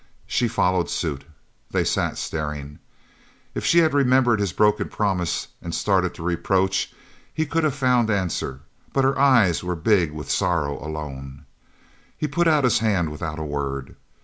She 0.25 0.47
followed 0.47 0.89
suit. 0.89 1.25
They 1.69 1.83
sat 1.83 2.17
staring. 2.17 2.79
If 3.53 3.63
she 3.63 3.77
had 3.77 3.93
remembered 3.93 4.39
his 4.39 4.51
broken 4.51 4.89
promise 4.89 5.49
and 5.61 5.75
started 5.75 6.15
to 6.15 6.23
reproach, 6.23 6.91
he 7.31 7.45
could 7.45 7.63
have 7.63 7.75
found 7.75 8.09
answer, 8.09 8.61
but 8.93 9.03
her 9.03 9.19
eyes 9.19 9.63
were 9.63 9.75
big 9.75 10.11
with 10.11 10.31
sorrow 10.31 10.83
alone. 10.83 11.45
He 12.17 12.27
put 12.27 12.47
out 12.47 12.63
his 12.63 12.79
hand 12.79 13.11
without 13.11 13.37
a 13.37 13.43
word. 13.43 13.95